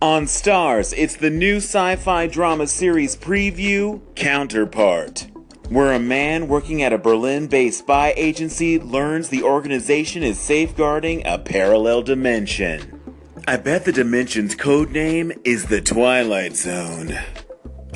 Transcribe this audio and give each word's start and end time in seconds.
On 0.00 0.26
Starz, 0.26 0.94
it's 0.96 1.16
the 1.16 1.28
new 1.28 1.56
sci 1.56 1.96
fi 1.96 2.28
drama 2.28 2.68
series 2.68 3.16
preview, 3.16 4.00
Counterpart, 4.14 5.26
where 5.70 5.92
a 5.92 5.98
man 5.98 6.46
working 6.46 6.84
at 6.84 6.92
a 6.92 6.98
Berlin 6.98 7.48
based 7.48 7.80
spy 7.80 8.14
agency 8.16 8.78
learns 8.78 9.28
the 9.28 9.42
organization 9.42 10.22
is 10.22 10.38
safeguarding 10.38 11.26
a 11.26 11.36
parallel 11.36 12.02
dimension. 12.02 13.00
I 13.48 13.56
bet 13.56 13.84
the 13.84 13.90
dimension's 13.90 14.54
code 14.54 14.92
name 14.92 15.32
is 15.42 15.66
the 15.66 15.80
Twilight 15.80 16.54
Zone. 16.54 17.18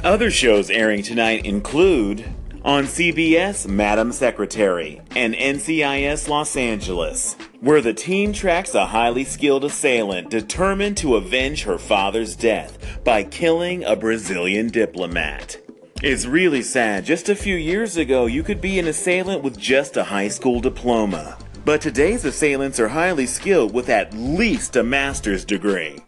Other 0.03 0.33
shows 0.33 0.71
airing 0.71 1.05
tonight 1.05 1.47
include 1.47 2.25
on 2.65 2.85
CBS, 2.85 3.67
Madam 3.67 4.13
Secretary, 4.13 5.01
and 5.17 5.35
NCIS 5.35 6.29
Los 6.29 6.57
Angeles, 6.57 7.35
where 7.61 7.81
the 7.81 7.95
team 7.95 8.33
tracks 8.33 8.75
a 8.75 8.87
highly 8.87 9.25
skilled 9.25 9.65
assailant 9.65 10.31
determined 10.31 10.97
to 10.97 11.17
avenge 11.17 11.65
her 11.65 11.79
father's 11.79 12.37
death 12.37 13.01
by 13.05 13.25
killing 13.25 13.83
a 13.85 13.97
Brazilian 13.97 14.69
diplomat. 14.69 15.57
It's 16.03 16.27
really 16.27 16.63
sad. 16.63 17.05
Just 17.05 17.29
a 17.29 17.37
few 17.37 17.57
years 17.57 17.97
ago, 17.97 18.27
you 18.27 18.43
could 18.43 18.61
be 18.61 18.79
an 18.79 18.89
assailant 18.89 19.43
with 19.43 19.59
just 19.59 19.97
a 19.97 20.05
high 20.05 20.29
school 20.29 20.61
diploma. 20.61 21.39
But 21.65 21.81
today's 21.81 22.25
assailants 22.25 22.81
are 22.81 22.89
highly 22.89 23.27
skilled 23.27 23.73
with 23.73 23.89
at 23.89 24.13
least 24.15 24.75
a 24.77 24.83
master's 24.83 25.45
degree. 25.45 25.99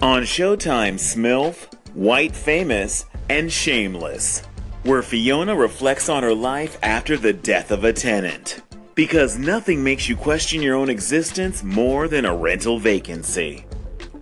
On 0.00 0.22
Showtime, 0.22 0.94
Smilf, 0.94 1.72
White 1.94 2.36
Famous, 2.36 3.06
and 3.30 3.50
Shameless 3.50 4.47
where 4.84 5.02
Fiona 5.02 5.54
reflects 5.54 6.08
on 6.08 6.22
her 6.22 6.34
life 6.34 6.78
after 6.82 7.16
the 7.16 7.32
death 7.32 7.70
of 7.70 7.84
a 7.84 7.92
tenant. 7.92 8.62
Because 8.94 9.38
nothing 9.38 9.84
makes 9.84 10.08
you 10.08 10.16
question 10.16 10.62
your 10.62 10.76
own 10.76 10.88
existence 10.88 11.62
more 11.62 12.08
than 12.08 12.24
a 12.24 12.34
rental 12.34 12.78
vacancy. 12.78 13.64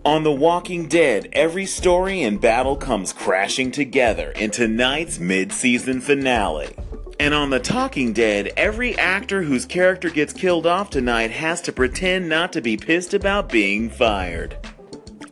On 0.05 0.23
The 0.23 0.31
Walking 0.31 0.87
Dead, 0.87 1.29
every 1.33 1.67
story 1.67 2.23
and 2.23 2.41
battle 2.41 2.77
comes 2.77 3.13
crashing 3.13 3.73
together 3.73 4.31
in 4.33 4.51
tonight's 4.51 5.19
mid 5.19 5.53
season 5.53 6.01
finale. 6.01 6.77
And 7.19 7.35
on 7.35 7.51
The 7.51 7.59
Talking 7.59 8.13
Dead, 8.13 8.53
every 8.57 8.97
actor 8.99 9.43
whose 9.43 9.67
character 9.67 10.11
gets 10.11 10.33
killed 10.33 10.67
off 10.67 10.91
tonight 10.91 11.33
has 11.33 11.61
to 11.63 11.73
pretend 11.73 12.29
not 12.29 12.53
to 12.53 12.61
be 12.61 12.77
pissed 12.77 13.15
about 13.15 13.49
being 13.49 13.91
fired. 13.91 14.57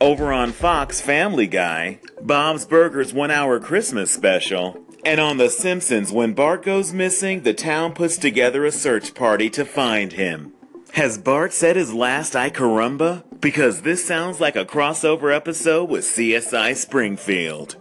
Over 0.01 0.33
on 0.33 0.53
Fox 0.53 1.01
Family 1.01 1.47
Guy, 1.47 2.01
Bob's 2.21 2.67
Burgers 2.67 3.15
one 3.15 3.31
hour 3.31 3.61
Christmas 3.61 4.11
special, 4.11 4.85
and 5.05 5.21
on 5.21 5.37
The 5.37 5.49
Simpsons, 5.49 6.11
when 6.11 6.33
Bart 6.33 6.65
goes 6.65 6.93
missing, 6.93 7.43
the 7.43 7.55
town 7.55 7.93
puts 7.93 8.17
together 8.17 8.65
a 8.65 8.73
search 8.73 9.15
party 9.15 9.49
to 9.51 9.65
find 9.65 10.13
him. 10.13 10.53
Has 10.95 11.19
Bart 11.19 11.53
said 11.53 11.77
his 11.77 11.93
last 11.93 12.35
Ay 12.35 12.51
caramba? 12.51 13.25
Because 13.41 13.83
this 13.83 14.05
sounds 14.05 14.41
like 14.41 14.57
a 14.57 14.65
crossover 14.65 15.35
episode 15.35 15.89
with 15.91 16.05
CSI 16.05 16.75
Springfield. 16.77 17.77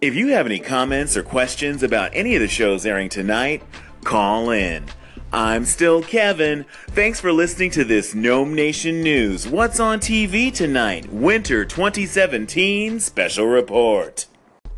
If 0.00 0.14
you 0.14 0.28
have 0.28 0.46
any 0.46 0.60
comments 0.60 1.16
or 1.16 1.22
questions 1.22 1.82
about 1.82 2.10
any 2.14 2.34
of 2.34 2.40
the 2.40 2.48
shows 2.48 2.86
airing 2.86 3.08
tonight, 3.08 3.62
call 4.04 4.50
in. 4.50 4.86
I'm 5.32 5.64
still 5.64 6.02
Kevin. 6.02 6.64
Thanks 6.88 7.20
for 7.20 7.32
listening 7.32 7.70
to 7.72 7.84
this 7.84 8.14
Gnome 8.14 8.54
Nation 8.54 9.00
News. 9.02 9.46
What's 9.46 9.78
on 9.78 10.00
TV 10.00 10.52
tonight? 10.52 11.12
Winter 11.12 11.64
2017 11.64 12.98
Special 12.98 13.46
Report. 13.46 14.26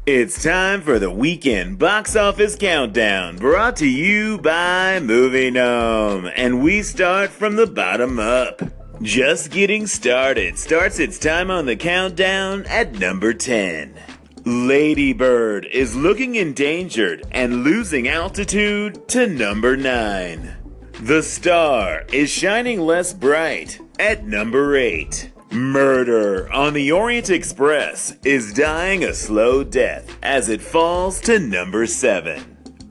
It's 0.04 0.42
time 0.42 0.82
for 0.82 0.98
the 0.98 1.10
weekend 1.10 1.78
box 1.78 2.16
office 2.16 2.56
countdown 2.56 3.38
brought 3.38 3.76
to 3.76 3.86
you 3.86 4.36
by 4.38 5.00
Movie 5.00 5.50
Gnome. 5.50 6.30
And 6.36 6.62
we 6.62 6.82
start 6.82 7.30
from 7.30 7.56
the 7.56 7.66
bottom 7.66 8.18
up. 8.18 8.60
Just 9.00 9.50
getting 9.52 9.86
started 9.86 10.58
starts 10.58 10.98
its 10.98 11.18
time 11.18 11.50
on 11.50 11.64
the 11.64 11.76
countdown 11.76 12.66
at 12.66 12.92
number 12.92 13.32
10. 13.32 13.94
Lady 14.44 15.12
Bird 15.12 15.66
is 15.66 15.94
looking 15.94 16.34
endangered 16.34 17.24
and 17.30 17.62
losing 17.62 18.08
altitude 18.08 19.06
to 19.06 19.28
number 19.28 19.76
9. 19.76 20.56
The 21.02 21.22
Star 21.22 22.04
is 22.12 22.28
shining 22.28 22.80
less 22.80 23.12
bright 23.12 23.78
at 24.00 24.26
number 24.26 24.76
8. 24.76 25.30
Murder 25.52 26.52
on 26.52 26.72
the 26.74 26.90
Orient 26.90 27.30
Express 27.30 28.16
is 28.24 28.52
dying 28.52 29.04
a 29.04 29.14
slow 29.14 29.62
death 29.62 30.18
as 30.24 30.48
it 30.48 30.60
falls 30.60 31.20
to 31.20 31.38
number 31.38 31.86
7. 31.86 32.42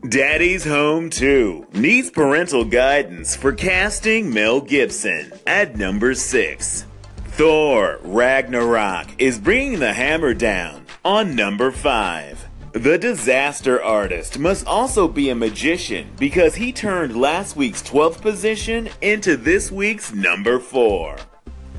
Daddy's 0.08 0.64
Home 0.64 1.10
2 1.10 1.68
needs 1.74 2.10
parental 2.10 2.64
guidance 2.64 3.36
for 3.36 3.52
casting 3.52 4.34
Mel 4.34 4.62
Gibson 4.62 5.34
at 5.46 5.76
number 5.76 6.16
6. 6.16 6.86
Thor 7.32 8.00
Ragnarok 8.04 9.08
is 9.18 9.38
bringing 9.38 9.80
the 9.80 9.94
hammer 9.94 10.34
down 10.34 10.81
on 11.04 11.36
number 11.36 11.72
5. 11.72 12.48
The 12.74 12.98
disaster 12.98 13.84
artist 13.84 14.40
must 14.40 14.66
also 14.66 15.08
be 15.08 15.30
a 15.30 15.36
magician 15.36 16.12
because 16.18 16.56
he 16.56 16.72
turned 16.72 17.20
last 17.20 17.56
week's 17.56 17.84
12th 17.84 18.22
position 18.22 18.90
into 19.02 19.36
this 19.36 19.72
week's 19.72 20.14
number 20.14 20.60
4. 20.60 21.18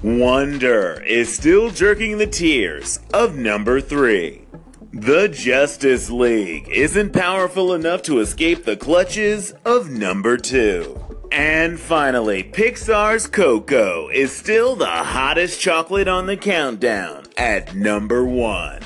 Wonder 0.02 1.00
is 1.06 1.32
still 1.32 1.70
jerking 1.70 2.18
the 2.18 2.26
tears 2.26 2.98
of 3.14 3.36
number 3.36 3.80
three. 3.80 4.44
The 4.92 5.28
Justice 5.28 6.10
League 6.10 6.68
isn't 6.68 7.12
powerful 7.12 7.72
enough 7.72 8.02
to 8.02 8.18
escape 8.18 8.64
the 8.64 8.76
clutches 8.76 9.52
of 9.64 9.90
number 9.90 10.36
two. 10.36 10.98
And 11.30 11.78
finally, 11.78 12.42
Pixar's 12.42 13.28
Coco 13.28 14.08
is 14.08 14.36
still 14.36 14.74
the 14.74 14.86
hottest 14.86 15.60
chocolate 15.60 16.08
on 16.08 16.26
the 16.26 16.36
countdown 16.36 17.24
at 17.38 17.74
number 17.74 18.24
one. 18.24 18.82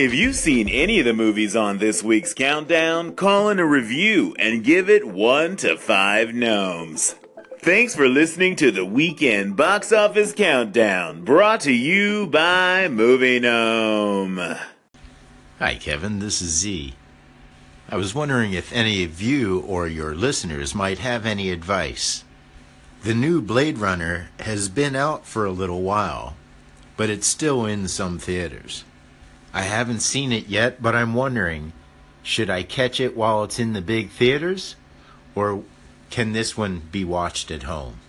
If 0.00 0.14
you've 0.14 0.36
seen 0.36 0.68
any 0.68 1.00
of 1.00 1.06
the 1.06 1.12
movies 1.12 1.56
on 1.56 1.78
this 1.78 2.04
week's 2.04 2.32
countdown, 2.32 3.16
call 3.16 3.48
in 3.48 3.58
a 3.58 3.66
review 3.66 4.32
and 4.38 4.62
give 4.62 4.88
it 4.88 5.04
one 5.04 5.56
to 5.56 5.76
five 5.76 6.32
gnomes. 6.32 7.16
Thanks 7.58 7.96
for 7.96 8.08
listening 8.08 8.54
to 8.56 8.70
the 8.70 8.84
Weekend 8.84 9.56
Box 9.56 9.92
Office 9.92 10.32
Countdown, 10.32 11.24
brought 11.24 11.62
to 11.62 11.72
you 11.72 12.28
by 12.28 12.86
Movie 12.86 13.40
Gnome. 13.40 14.54
Hi, 15.58 15.74
Kevin. 15.74 16.20
This 16.20 16.40
is 16.40 16.50
Z. 16.50 16.94
I 17.88 17.96
was 17.96 18.14
wondering 18.14 18.52
if 18.52 18.72
any 18.72 19.02
of 19.02 19.20
you 19.20 19.58
or 19.62 19.88
your 19.88 20.14
listeners 20.14 20.76
might 20.76 21.00
have 21.00 21.26
any 21.26 21.50
advice. 21.50 22.22
The 23.02 23.14
new 23.14 23.42
Blade 23.42 23.78
Runner 23.78 24.30
has 24.38 24.68
been 24.68 24.94
out 24.94 25.26
for 25.26 25.44
a 25.44 25.50
little 25.50 25.82
while, 25.82 26.36
but 26.96 27.10
it's 27.10 27.26
still 27.26 27.66
in 27.66 27.88
some 27.88 28.20
theaters. 28.20 28.84
I 29.52 29.62
haven't 29.62 30.00
seen 30.00 30.32
it 30.32 30.48
yet, 30.48 30.82
but 30.82 30.94
I'm 30.94 31.14
wondering 31.14 31.72
should 32.22 32.50
I 32.50 32.62
catch 32.62 33.00
it 33.00 33.16
while 33.16 33.44
it's 33.44 33.58
in 33.58 33.72
the 33.72 33.80
big 33.80 34.10
theaters? 34.10 34.76
Or 35.34 35.62
can 36.10 36.32
this 36.32 36.56
one 36.56 36.82
be 36.92 37.04
watched 37.04 37.50
at 37.50 37.62
home? 37.62 38.00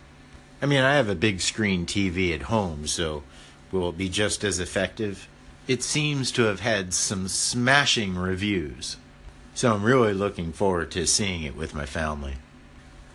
I 0.62 0.66
mean, 0.66 0.82
I 0.82 0.96
have 0.96 1.08
a 1.08 1.16
big 1.16 1.40
screen 1.40 1.86
TV 1.86 2.34
at 2.34 2.44
home, 2.44 2.86
so 2.86 3.24
will 3.72 3.90
it 3.90 3.98
be 3.98 4.10
just 4.10 4.44
as 4.44 4.60
effective? 4.60 5.30
It 5.68 5.84
seems 5.84 6.32
to 6.34 6.44
have 6.44 6.60
had 6.60 6.94
some 6.94 7.28
smashing 7.28 8.18
reviews, 8.18 8.98
so 9.54 9.74
I'm 9.74 9.84
really 9.84 10.14
looking 10.14 10.52
forward 10.52 10.92
to 10.92 11.08
seeing 11.08 11.44
it 11.44 11.56
with 11.56 11.74
my 11.74 11.86
family. 11.86 12.36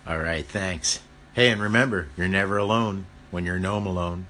All 0.07 0.19
right, 0.19 0.47
thanks. 0.47 1.01
Hey, 1.35 1.51
and 1.51 1.61
remember, 1.61 2.09
you're 2.17 2.29
never 2.29 2.57
alone 2.57 3.07
when 3.31 3.45
you're 3.45 3.59
gnome 3.59 3.87
alone. 3.87 4.27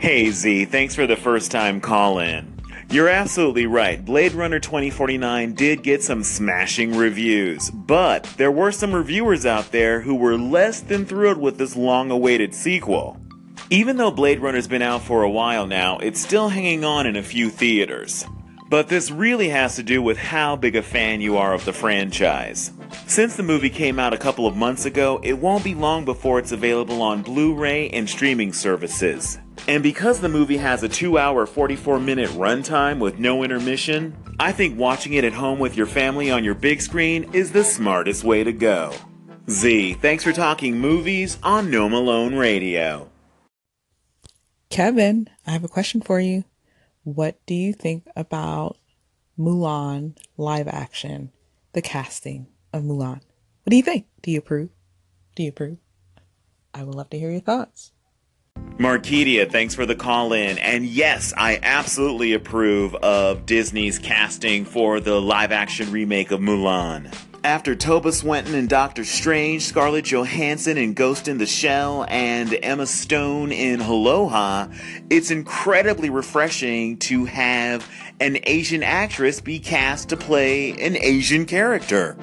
Hey 0.00 0.30
Z, 0.30 0.66
thanks 0.66 0.94
for 0.94 1.06
the 1.06 1.16
first 1.16 1.50
time 1.50 1.80
call 1.80 2.20
in. 2.20 2.57
You're 2.90 3.10
absolutely 3.10 3.66
right. 3.66 4.02
Blade 4.02 4.32
Runner 4.32 4.58
2049 4.58 5.52
did 5.52 5.82
get 5.82 6.02
some 6.02 6.22
smashing 6.22 6.96
reviews, 6.96 7.70
but 7.70 8.24
there 8.38 8.50
were 8.50 8.72
some 8.72 8.94
reviewers 8.94 9.44
out 9.44 9.72
there 9.72 10.00
who 10.00 10.14
were 10.14 10.38
less 10.38 10.80
than 10.80 11.04
thrilled 11.04 11.36
with 11.36 11.58
this 11.58 11.76
long 11.76 12.10
awaited 12.10 12.54
sequel. 12.54 13.18
Even 13.68 13.98
though 13.98 14.10
Blade 14.10 14.40
Runner's 14.40 14.66
been 14.66 14.80
out 14.80 15.02
for 15.02 15.22
a 15.22 15.28
while 15.28 15.66
now, 15.66 15.98
it's 15.98 16.18
still 16.18 16.48
hanging 16.48 16.82
on 16.82 17.04
in 17.06 17.16
a 17.16 17.22
few 17.22 17.50
theaters. 17.50 18.24
But 18.70 18.88
this 18.88 19.10
really 19.10 19.50
has 19.50 19.76
to 19.76 19.82
do 19.82 20.00
with 20.00 20.16
how 20.16 20.56
big 20.56 20.74
a 20.74 20.82
fan 20.82 21.20
you 21.20 21.36
are 21.36 21.52
of 21.52 21.66
the 21.66 21.74
franchise. 21.74 22.72
Since 23.06 23.36
the 23.36 23.42
movie 23.42 23.68
came 23.68 23.98
out 23.98 24.14
a 24.14 24.18
couple 24.18 24.46
of 24.46 24.56
months 24.56 24.86
ago, 24.86 25.20
it 25.22 25.38
won't 25.38 25.62
be 25.62 25.74
long 25.74 26.06
before 26.06 26.38
it's 26.38 26.52
available 26.52 27.02
on 27.02 27.20
Blu 27.20 27.54
ray 27.54 27.90
and 27.90 28.08
streaming 28.08 28.54
services. 28.54 29.38
And 29.68 29.82
because 29.82 30.20
the 30.20 30.30
movie 30.30 30.56
has 30.56 30.82
a 30.82 30.88
2 30.88 31.18
hour 31.18 31.44
44 31.44 32.00
minute 32.00 32.30
runtime 32.30 33.00
with 33.00 33.18
no 33.18 33.42
intermission, 33.42 34.16
I 34.40 34.50
think 34.50 34.78
watching 34.78 35.12
it 35.12 35.24
at 35.24 35.34
home 35.34 35.58
with 35.58 35.76
your 35.76 35.84
family 35.84 36.30
on 36.30 36.42
your 36.42 36.54
big 36.54 36.80
screen 36.80 37.28
is 37.34 37.52
the 37.52 37.62
smartest 37.62 38.24
way 38.24 38.42
to 38.42 38.52
go. 38.52 38.94
Z, 39.50 39.92
thanks 40.00 40.24
for 40.24 40.32
talking 40.32 40.78
movies 40.78 41.36
on 41.42 41.70
Gnome 41.70 41.92
Alone 41.92 42.34
Radio. 42.34 43.10
Kevin, 44.70 45.28
I 45.46 45.50
have 45.50 45.64
a 45.64 45.68
question 45.68 46.00
for 46.00 46.18
you. 46.18 46.44
What 47.04 47.38
do 47.44 47.52
you 47.54 47.74
think 47.74 48.06
about 48.16 48.78
Mulan 49.38 50.16
live 50.38 50.68
action, 50.68 51.30
the 51.74 51.82
casting 51.82 52.46
of 52.72 52.84
Mulan? 52.84 53.20
What 53.64 53.70
do 53.70 53.76
you 53.76 53.82
think? 53.82 54.06
Do 54.22 54.30
you 54.30 54.38
approve? 54.38 54.70
Do 55.34 55.42
you 55.42 55.50
approve? 55.50 55.76
I 56.72 56.84
would 56.84 56.94
love 56.94 57.10
to 57.10 57.18
hear 57.18 57.30
your 57.30 57.40
thoughts. 57.40 57.92
Markedia, 58.78 59.50
thanks 59.50 59.74
for 59.74 59.86
the 59.86 59.96
call 59.96 60.32
in. 60.32 60.56
And 60.58 60.86
yes, 60.86 61.32
I 61.36 61.58
absolutely 61.62 62.32
approve 62.32 62.94
of 62.94 63.44
Disney's 63.44 63.98
casting 63.98 64.64
for 64.64 65.00
the 65.00 65.20
live 65.20 65.50
action 65.50 65.90
remake 65.90 66.30
of 66.30 66.38
Mulan. 66.40 67.12
After 67.42 67.74
Tilda 67.74 68.12
Swinton 68.12 68.54
and 68.54 68.68
Doctor 68.68 69.04
Strange, 69.04 69.64
Scarlett 69.64 70.04
Johansson 70.04 70.76
in 70.76 70.94
Ghost 70.94 71.28
in 71.28 71.38
the 71.38 71.46
Shell, 71.46 72.04
and 72.08 72.56
Emma 72.62 72.86
Stone 72.86 73.52
in 73.52 73.80
Aloha, 73.80 74.68
it's 75.08 75.30
incredibly 75.30 76.10
refreshing 76.10 76.98
to 76.98 77.24
have 77.26 77.88
an 78.20 78.38
Asian 78.44 78.82
actress 78.82 79.40
be 79.40 79.58
cast 79.60 80.08
to 80.08 80.16
play 80.16 80.72
an 80.72 80.96
Asian 80.96 81.46
character. 81.46 82.16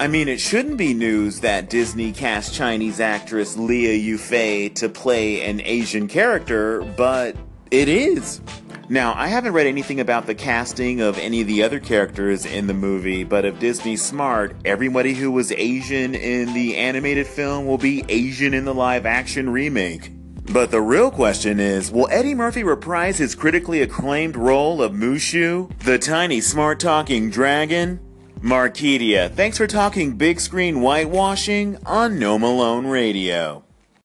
I 0.00 0.08
mean, 0.08 0.28
it 0.28 0.40
shouldn't 0.40 0.78
be 0.78 0.94
news 0.94 1.40
that 1.40 1.70
Disney 1.70 2.12
cast 2.12 2.54
Chinese 2.54 2.98
actress 2.98 3.56
Liu 3.56 4.16
Yifei 4.16 4.74
to 4.74 4.88
play 4.88 5.42
an 5.48 5.60
Asian 5.60 6.08
character, 6.08 6.82
but 6.96 7.36
it 7.70 7.88
is. 7.88 8.40
Now, 8.88 9.14
I 9.16 9.28
haven't 9.28 9.52
read 9.52 9.66
anything 9.66 10.00
about 10.00 10.26
the 10.26 10.34
casting 10.34 11.00
of 11.00 11.16
any 11.18 11.40
of 11.40 11.46
the 11.46 11.62
other 11.62 11.80
characters 11.80 12.44
in 12.44 12.66
the 12.66 12.74
movie, 12.74 13.24
but 13.24 13.44
if 13.44 13.58
Disney's 13.58 14.04
smart, 14.04 14.56
everybody 14.64 15.14
who 15.14 15.30
was 15.30 15.52
Asian 15.52 16.14
in 16.14 16.52
the 16.52 16.76
animated 16.76 17.26
film 17.26 17.66
will 17.66 17.78
be 17.78 18.04
Asian 18.08 18.54
in 18.54 18.64
the 18.64 18.74
live 18.74 19.06
action 19.06 19.48
remake. 19.48 20.10
But 20.52 20.70
the 20.70 20.82
real 20.82 21.10
question 21.10 21.60
is, 21.60 21.90
will 21.90 22.08
Eddie 22.10 22.34
Murphy 22.34 22.64
reprise 22.64 23.16
his 23.18 23.34
critically 23.34 23.80
acclaimed 23.80 24.36
role 24.36 24.82
of 24.82 24.92
Mushu, 24.92 25.70
the 25.78 25.98
tiny 25.98 26.40
smart 26.40 26.80
talking 26.80 27.30
dragon? 27.30 28.00
Markedia, 28.42 29.30
thanks 29.30 29.56
for 29.56 29.68
talking 29.68 30.16
big 30.16 30.40
screen 30.40 30.80
whitewashing 30.80 31.78
on 31.86 32.18
Gnome 32.18 32.42
Alone 32.42 32.88
Radio. 32.88 33.62